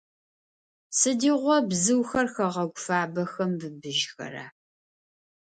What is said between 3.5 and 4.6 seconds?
быбыжьхэра?